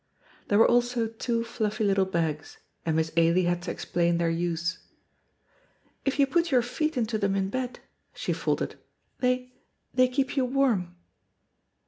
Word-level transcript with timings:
There 0.47 0.57
were 0.57 0.67
also 0.67 1.05
two 1.07 1.43
fluffy 1.43 1.83
little 1.83 2.07
bags, 2.07 2.57
and 2.87 2.95
Miss 2.95 3.11
Ailie 3.15 3.43
had 3.43 3.61
to 3.61 3.71
explain 3.71 4.17
their 4.17 4.31
use. 4.31 4.79
"If 6.05 6.17
you 6.17 6.25
put 6.25 6.49
your 6.49 6.63
feet 6.63 6.97
into 6.97 7.19
them 7.19 7.35
in 7.35 7.51
bed," 7.51 7.81
she 8.15 8.33
faltered, 8.33 8.79
"they 9.19 9.53
they 9.93 10.07
keep 10.07 10.35
you 10.35 10.45
warm." 10.45 10.95